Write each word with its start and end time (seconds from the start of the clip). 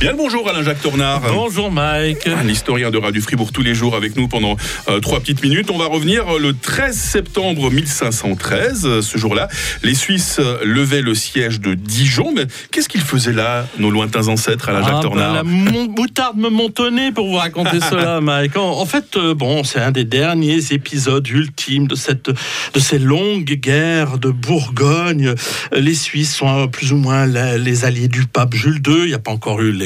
Bien 0.00 0.10
le 0.10 0.18
bonjour 0.18 0.46
Alain-Jacques 0.50 0.82
Tornard. 0.82 1.22
Bonjour 1.32 1.70
Mike. 1.72 2.28
L'historien 2.44 2.90
de 2.90 2.98
Radio 2.98 3.22
Fribourg 3.22 3.52
tous 3.52 3.62
les 3.62 3.74
jours 3.74 3.94
avec 3.96 4.16
nous 4.16 4.28
pendant 4.28 4.56
euh, 4.88 5.00
trois 5.00 5.18
petites 5.20 5.42
minutes. 5.42 5.70
On 5.70 5.78
va 5.78 5.86
revenir 5.86 6.24
le 6.38 6.52
13 6.52 6.94
septembre 6.94 7.70
1513. 7.70 9.00
Ce 9.00 9.16
jour-là, 9.18 9.48
les 9.82 9.94
Suisses 9.94 10.40
levaient 10.62 11.00
le 11.00 11.14
siège 11.14 11.60
de 11.60 11.72
Dijon. 11.72 12.32
Mais 12.36 12.44
qu'est-ce 12.70 12.88
qu'ils 12.90 13.00
faisaient 13.00 13.32
là, 13.32 13.66
nos 13.78 13.90
lointains 13.90 14.28
ancêtres 14.28 14.68
Alain-Jacques 14.68 14.94
Ah, 14.98 15.02
Tornard 15.02 15.32
bah, 15.32 15.42
la 15.42 15.42
moutarde 15.44 16.36
me 16.36 16.50
montonnait 16.50 17.10
pour 17.12 17.26
vous 17.28 17.36
raconter 17.36 17.80
cela, 17.88 18.20
Mike. 18.20 18.58
En, 18.58 18.78
en 18.80 18.86
fait, 18.86 19.16
euh, 19.16 19.34
bon, 19.34 19.64
c'est 19.64 19.80
un 19.80 19.92
des 19.92 20.04
derniers 20.04 20.72
épisodes 20.72 21.26
ultimes 21.28 21.86
de 21.86 21.94
cette, 21.94 22.28
de 22.28 22.78
ces 22.80 22.98
longues 22.98 23.44
guerres 23.54 24.18
de 24.18 24.28
Bourgogne. 24.30 25.28
Euh, 25.72 25.80
Les 25.80 25.94
Suisses 25.94 26.34
sont 26.34 26.64
euh, 26.64 26.66
plus 26.66 26.92
ou 26.92 26.96
moins 26.96 27.24
la- 27.24 27.56
les 27.56 27.86
alliés 27.86 28.08
du 28.08 28.26
pape 28.26 28.54
Jules 28.54 28.82
II. 28.86 28.96
Il 29.04 29.06
n'y 29.06 29.14
a 29.14 29.18
pas 29.18 29.30
encore 29.30 29.62
eu 29.62 29.72
les, 29.72 29.83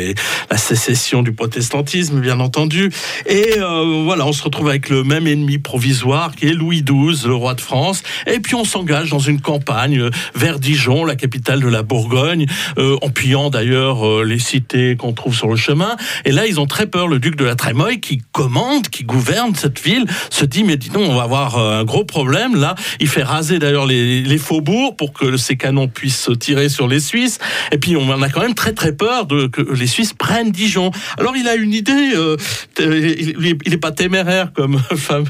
la 0.51 0.57
sécession 0.57 1.23
du 1.23 1.33
protestantisme, 1.33 2.21
bien 2.21 2.41
entendu. 2.41 2.91
Et 3.27 3.55
euh, 3.59 4.03
voilà, 4.05 4.27
on 4.27 4.33
se 4.33 4.43
retrouve 4.43 4.69
avec 4.69 4.89
le 4.89 5.05
même 5.05 5.27
ennemi 5.27 5.59
provisoire 5.59 6.35
qui 6.35 6.47
est 6.47 6.53
Louis 6.53 6.83
XII, 6.83 7.27
le 7.27 7.35
roi 7.35 7.55
de 7.55 7.61
France. 7.61 8.03
Et 8.27 8.41
puis 8.41 8.55
on 8.55 8.65
s'engage 8.65 9.11
dans 9.11 9.19
une 9.19 9.41
campagne 9.41 9.99
euh, 10.01 10.11
vers 10.35 10.59
Dijon, 10.59 11.05
la 11.05 11.17
capitale 11.17 11.61
de 11.61 11.69
la 11.69 11.83
Bourgogne, 11.83 12.47
euh, 12.79 12.97
en 13.03 13.11
pillant 13.11 13.51
d'ailleurs 13.51 14.25
les 14.25 14.39
cités 14.39 14.97
qu'on 14.97 15.13
trouve 15.13 15.35
sur 15.35 15.49
le 15.49 15.57
chemin. 15.57 15.97
Et 16.25 16.33
là, 16.33 16.47
ils 16.47 16.61
ont 16.61 16.67
très 16.67 16.87
peur. 16.87 17.09
Le 17.09 17.19
duc 17.19 17.37
de 17.37 17.45
la 17.45 17.55
Trémoille, 17.55 18.01
qui 18.01 18.23
commande, 18.33 18.89
qui 18.89 19.05
gouverne 19.05 19.55
cette 19.55 19.81
ville, 19.81 20.07
se 20.31 20.45
dit 20.45 20.65
mais 20.65 20.77
dis 20.77 20.91
donc, 20.91 21.09
on 21.09 21.17
va 21.17 21.23
avoir 21.23 21.59
un 21.59 21.85
gros 21.85 22.05
problème. 22.05 22.57
Là, 22.57 22.75
il 23.01 23.09
fait 23.09 23.23
raser 23.23 23.59
d'ailleurs 23.59 23.87
les, 23.87 24.23
les 24.23 24.39
faubourgs 24.39 24.97
pour 24.97 25.13
que 25.13 25.37
ces 25.37 25.57
canons 25.57 25.89
puissent 25.89 26.31
tirer 26.39 26.69
sur 26.69 26.89
les 26.89 27.01
Suisses. 27.01 27.39
Et 27.73 27.79
puis 27.79 27.97
on 27.97 28.09
en 28.11 28.23
a 28.23 28.29
quand 28.29 28.41
même 28.41 28.55
très 28.55 28.73
très 28.73 28.93
peur 28.93 29.27
de 29.27 29.47
que 29.47 29.63
les 29.63 29.87
Suisses 29.89 30.13
prennent 30.13 30.51
Dijon. 30.53 30.91
Alors 31.19 31.37
il 31.37 31.49
a 31.49 31.55
une 31.57 31.73
idée. 31.75 32.13
euh, 32.15 32.37
il, 32.79 33.35
il 33.39 33.47
est- 33.47 33.59
il 33.67 33.75
est 33.75 33.79
pas 33.79 33.91
téméraire 33.93 34.53
comme 34.55 34.81
le 34.91 34.97
fameux 34.97 35.27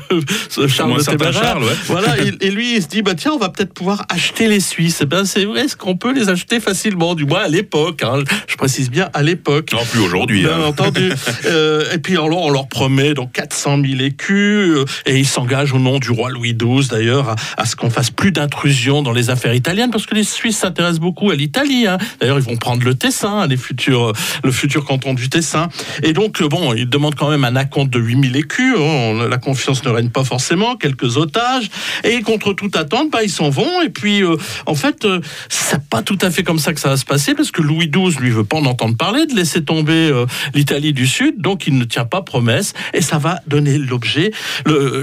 Charles 0.68 1.02
Téméraire. 1.04 1.32
Charles, 1.32 1.64
ouais. 1.64 1.72
Voilà, 1.86 2.16
et, 2.22 2.46
et 2.46 2.50
lui, 2.50 2.76
il 2.76 2.82
se 2.82 2.88
dit, 2.88 3.02
bah 3.02 3.14
tiens, 3.14 3.32
on 3.34 3.38
va 3.38 3.48
peut-être 3.48 3.72
pouvoir 3.72 4.04
acheter 4.10 4.48
les 4.48 4.60
Suisses. 4.60 4.98
Eh 5.02 5.06
ben, 5.06 5.24
c'est 5.24 5.44
vrai, 5.44 5.62
est-ce 5.64 5.76
qu'on 5.76 5.96
peut 5.96 6.12
les 6.12 6.28
acheter 6.28 6.60
facilement 6.60 7.14
Du 7.14 7.24
moins 7.24 7.40
à 7.42 7.48
l'époque, 7.48 8.02
hein. 8.02 8.22
je 8.46 8.56
précise 8.56 8.90
bien 8.90 9.08
à 9.14 9.22
l'époque. 9.22 9.70
Non, 9.72 9.80
plus 9.90 10.00
aujourd'hui. 10.00 10.40
Bien 10.42 10.52
hein. 10.60 10.64
entendu. 10.66 11.10
Euh, 11.46 11.92
et 11.94 11.98
puis 11.98 12.14
alors, 12.14 12.42
on 12.42 12.50
leur 12.50 12.68
promet 12.68 13.14
donc 13.14 13.32
400 13.32 13.78
000 13.82 14.00
écus 14.02 14.70
euh, 14.70 14.84
et 15.06 15.18
ils 15.18 15.26
s'engagent 15.26 15.72
au 15.72 15.78
nom 15.78 15.98
du 15.98 16.10
roi 16.10 16.30
Louis 16.30 16.52
XII 16.54 16.88
d'ailleurs 16.88 17.30
à, 17.30 17.36
à 17.56 17.64
ce 17.64 17.76
qu'on 17.76 17.90
fasse 17.90 18.10
plus 18.10 18.32
d'intrusion 18.32 19.02
dans 19.02 19.12
les 19.12 19.30
affaires 19.30 19.54
italiennes 19.54 19.90
parce 19.90 20.04
que 20.06 20.14
les 20.14 20.24
Suisses 20.24 20.58
s'intéressent 20.58 21.00
beaucoup 21.00 21.30
à 21.30 21.34
l'Italie. 21.36 21.86
hein. 21.86 21.96
D'ailleurs, 22.20 22.38
ils 22.38 22.44
vont 22.44 22.56
prendre 22.56 22.84
le 22.84 22.94
Tessin, 22.94 23.46
les 23.46 23.56
futurs, 23.56 24.12
le 24.48 24.52
futur 24.52 24.86
canton 24.86 25.12
du 25.12 25.28
Tessin. 25.28 25.68
Et 26.02 26.14
donc, 26.14 26.40
euh, 26.40 26.48
bon, 26.48 26.72
ils 26.72 26.88
demandent 26.88 27.14
quand 27.14 27.30
même 27.30 27.44
un 27.44 27.54
acompte 27.54 27.92
de 27.92 28.00
8000 28.00 28.34
écus. 28.36 28.74
hein. 28.78 29.28
La 29.28 29.36
confiance 29.36 29.84
ne 29.84 29.90
règne 29.90 30.08
pas 30.08 30.24
forcément. 30.24 30.76
Quelques 30.76 31.18
otages. 31.18 31.68
Et 32.02 32.22
contre 32.22 32.54
toute 32.54 32.74
attente, 32.74 33.10
bah, 33.10 33.22
ils 33.22 33.30
s'en 33.30 33.50
vont. 33.50 33.82
Et 33.82 33.90
puis, 33.90 34.22
euh, 34.24 34.36
en 34.64 34.74
fait, 34.74 35.04
euh, 35.04 35.20
c'est 35.50 35.86
pas 35.88 36.00
tout 36.02 36.16
à 36.22 36.30
fait 36.30 36.42
comme 36.42 36.58
ça 36.58 36.72
que 36.72 36.80
ça 36.80 36.88
va 36.88 36.96
se 36.96 37.04
passer 37.04 37.34
parce 37.34 37.50
que 37.50 37.60
Louis 37.60 37.90
XII, 37.90 38.16
lui, 38.20 38.30
veut 38.30 38.44
pas 38.44 38.56
en 38.56 38.64
entendre 38.64 38.96
parler 38.96 39.26
de 39.26 39.34
laisser 39.34 39.62
tomber 39.62 40.08
euh, 40.10 40.24
l'Italie 40.54 40.94
du 40.94 41.06
Sud. 41.06 41.42
Donc, 41.42 41.66
il 41.66 41.76
ne 41.76 41.84
tient 41.84 42.06
pas 42.06 42.22
promesse. 42.22 42.72
Et 42.94 43.02
ça 43.02 43.18
va 43.18 43.40
donner 43.46 43.76
l'objet, 43.76 44.32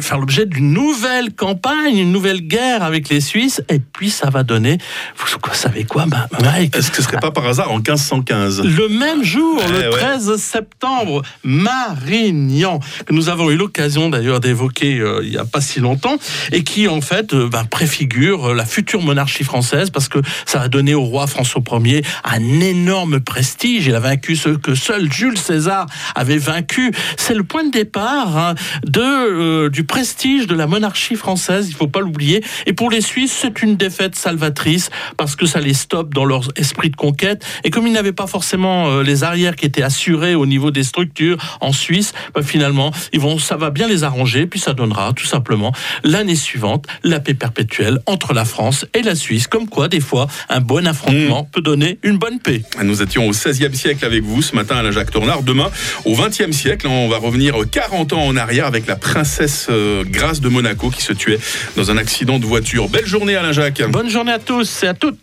faire 0.01 0.17
l'objet 0.17 0.47
d'une 0.47 0.73
nouvelle 0.73 1.33
campagne, 1.35 1.97
une 1.97 2.11
nouvelle 2.11 2.41
guerre 2.41 2.81
avec 2.81 3.09
les 3.09 3.21
Suisses. 3.21 3.61
Et 3.69 3.79
puis, 3.79 4.09
ça 4.09 4.31
va 4.31 4.41
donner, 4.41 4.79
vous 5.17 5.53
savez 5.53 5.83
quoi, 5.83 6.05
bah, 6.07 6.27
Mike? 6.41 6.75
Est-ce 6.75 6.89
que 6.89 6.97
ce 6.97 7.03
serait 7.03 7.19
pas 7.19 7.31
par 7.31 7.45
hasard 7.45 7.71
en 7.71 7.77
1515 7.77 8.63
le 8.63 8.87
même 8.89 9.23
jour, 9.23 9.34
Eh 9.35 9.71
le 9.71 9.77
ouais. 9.77 9.89
13 9.89 10.35
septembre, 10.37 11.21
Marignan, 11.43 12.79
que 13.05 13.13
nous 13.13 13.29
avons 13.29 13.49
eu 13.51 13.55
l'occasion 13.55 14.09
d'ailleurs 14.09 14.39
d'évoquer 14.39 14.99
euh, 14.99 15.21
il 15.23 15.31
n'y 15.31 15.37
a 15.37 15.45
pas 15.45 15.61
si 15.61 15.79
longtemps, 15.79 16.17
et 16.51 16.63
qui 16.63 16.87
en 16.87 17.01
fait 17.01 17.33
euh, 17.33 17.49
ben, 17.49 17.65
préfigure 17.65 18.51
euh, 18.51 18.53
la 18.53 18.65
future 18.65 19.01
monarchie 19.01 19.43
française, 19.43 19.89
parce 19.89 20.09
que 20.09 20.19
ça 20.45 20.61
a 20.61 20.67
donné 20.67 20.93
au 20.93 21.03
roi 21.03 21.27
François 21.27 21.61
Ier 21.83 22.03
un 22.23 22.59
énorme 22.59 23.19
prestige. 23.19 23.87
Il 23.87 23.95
a 23.95 23.99
vaincu 23.99 24.35
ce 24.35 24.49
que 24.49 24.75
seul 24.75 25.11
Jules 25.11 25.37
César 25.37 25.85
avait 26.15 26.37
vaincu. 26.37 26.91
C'est 27.17 27.33
le 27.33 27.43
point 27.43 27.65
de 27.65 27.71
départ 27.71 28.37
hein, 28.37 28.55
de, 28.85 29.01
euh, 29.01 29.69
du 29.69 29.83
prestige 29.83 30.47
de 30.47 30.55
la 30.55 30.67
monarchie 30.67 31.15
française, 31.15 31.67
il 31.67 31.71
ne 31.71 31.77
faut 31.77 31.87
pas 31.87 32.01
l'oublier. 32.01 32.43
Et 32.65 32.73
pour 32.73 32.89
les 32.89 33.01
Suisses, 33.01 33.37
c'est 33.41 33.61
une 33.61 33.75
défaite 33.75 34.15
salvatrice, 34.15 34.89
parce 35.17 35.35
que 35.35 35.45
ça 35.45 35.59
les 35.59 35.73
stoppe 35.73 36.13
dans 36.13 36.25
leur 36.25 36.43
esprit 36.55 36.89
de 36.89 36.95
conquête. 36.95 37.45
Et 37.63 37.69
comme 37.69 37.87
ils 37.87 37.93
n'avaient 37.93 38.13
pas 38.13 38.27
forcément 38.27 39.01
les 39.01 39.23
arrières 39.25 39.55
qui 39.55 39.65
étaient 39.65 39.83
assurés 39.83 40.35
au 40.35 40.45
niveau 40.45 40.71
des 40.71 40.83
structures 40.83 41.37
en 41.59 41.73
Suisse, 41.73 42.13
bah, 42.33 42.41
finalement, 42.41 42.91
ils 43.11 43.19
vont, 43.19 43.37
ça 43.37 43.57
va 43.57 43.69
bien 43.69 43.87
les 43.87 44.03
arranger, 44.03 44.45
puis 44.45 44.59
ça 44.59 44.73
donnera 44.73 45.11
tout 45.13 45.25
simplement 45.25 45.73
l'année 46.03 46.35
suivante 46.35 46.85
la 47.03 47.19
paix 47.19 47.33
perpétuelle 47.33 47.99
entre 48.05 48.33
la 48.33 48.45
France 48.45 48.85
et 48.93 49.01
la 49.01 49.15
Suisse. 49.15 49.47
Comme 49.47 49.67
quoi, 49.67 49.87
des 49.87 49.99
fois, 49.99 50.27
un 50.49 50.61
bon 50.61 50.87
affrontement 50.87 51.43
peut 51.51 51.61
donner 51.61 51.99
une 52.03 52.17
bonne 52.17 52.39
paix. 52.39 52.61
Nous 52.83 53.01
étions 53.01 53.27
au 53.27 53.31
XVIe 53.31 53.75
siècle 53.75 54.05
avec 54.05 54.23
vous 54.23 54.41
ce 54.41 54.55
matin, 54.55 54.77
Alain-Jacques 54.77 55.11
Tornard. 55.11 55.43
Demain, 55.43 55.69
au 56.05 56.15
XXe 56.15 56.51
siècle, 56.51 56.87
on 56.87 57.09
va 57.09 57.17
revenir 57.17 57.55
40 57.69 58.13
ans 58.13 58.25
en 58.25 58.35
arrière 58.37 58.65
avec 58.65 58.87
la 58.87 58.95
princesse 58.95 59.67
euh, 59.69 60.03
Grâce 60.07 60.39
de 60.41 60.49
Monaco 60.49 60.89
qui 60.89 61.01
se 61.01 61.13
tuait 61.13 61.39
dans 61.75 61.91
un 61.91 61.97
accident 61.97 62.39
de 62.39 62.45
voiture. 62.45 62.89
Belle 62.89 63.05
journée, 63.05 63.35
Alain-Jacques. 63.35 63.81
Bonne 63.89 64.09
journée 64.09 64.31
à 64.31 64.39
tous 64.39 64.83
et 64.83 64.87
à 64.87 64.93
toutes. 64.93 65.17